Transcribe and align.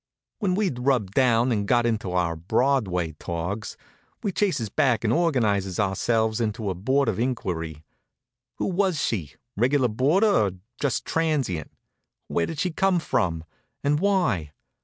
When 0.39 0.55
we'd 0.55 0.79
rubbed 0.79 1.13
down 1.13 1.51
and 1.51 1.67
got 1.67 1.85
into 1.85 2.09
our 2.11 2.35
Broadway 2.35 3.11
togs, 3.19 3.77
we 4.23 4.31
chases 4.31 4.67
back 4.67 5.03
and 5.03 5.13
organizes 5.13 5.79
ourselves 5.79 6.41
into 6.41 6.71
a 6.71 6.73
board 6.73 7.07
of 7.07 7.19
inquiry. 7.19 7.83
Who 8.55 8.65
was 8.65 8.99
she 8.99 9.33
regular 9.55 9.89
boarder, 9.89 10.27
or 10.45 10.51
just 10.79 11.05
transient? 11.05 11.71
Where 12.29 12.47
did 12.47 12.57
she 12.57 12.71
come 12.71 12.97
from? 12.97 13.43
And 13.83 13.99
why? 13.99 14.53